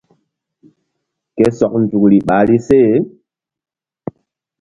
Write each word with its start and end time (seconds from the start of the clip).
Ke 1.35 1.45
sɔk 1.57 1.73
nzukri 1.83 2.17
ɓahri 2.27 2.57
se. 2.67 2.79